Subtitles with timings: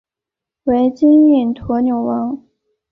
[0.63, 2.43] 为金印驼纽王。